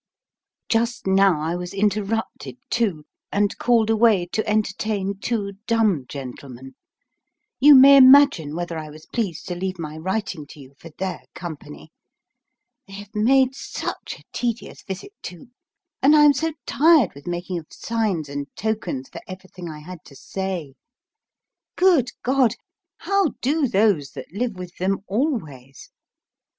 Just 0.67 1.05
now 1.05 1.39
I 1.41 1.55
was 1.55 1.75
interrupted, 1.75 2.57
too, 2.71 3.05
and 3.31 3.55
called 3.59 3.91
away 3.91 4.25
to 4.31 4.49
entertain 4.49 5.19
two 5.19 5.51
dumb 5.67 6.07
gentlemen; 6.09 6.73
you 7.59 7.75
may 7.75 7.97
imagine 7.97 8.55
whether 8.55 8.79
I 8.79 8.89
was 8.89 9.05
pleased 9.05 9.47
to 9.49 9.53
leave 9.55 9.77
my 9.77 9.97
writing 9.97 10.47
to 10.47 10.59
you 10.59 10.73
for 10.79 10.89
their 10.97 11.21
company; 11.35 11.91
they 12.87 12.95
have 12.95 13.13
made 13.13 13.53
such 13.53 14.15
a 14.19 14.23
tedious 14.33 14.81
visit, 14.81 15.13
too; 15.21 15.51
and 16.01 16.15
I 16.15 16.23
am 16.25 16.33
so 16.33 16.53
tired 16.65 17.13
with 17.13 17.27
making 17.27 17.59
of 17.59 17.67
signs 17.69 18.27
and 18.27 18.47
tokens 18.55 19.07
for 19.09 19.21
everything 19.27 19.69
I 19.69 19.81
had 19.81 20.03
to 20.05 20.15
say. 20.15 20.73
Good 21.75 22.09
God! 22.23 22.55
how 22.97 23.33
do 23.39 23.67
those 23.67 24.13
that 24.13 24.33
live 24.33 24.55
with 24.55 24.75
them 24.77 25.01
always? 25.07 25.91